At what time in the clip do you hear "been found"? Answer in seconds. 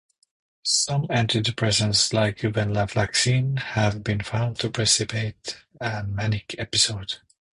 4.03-4.57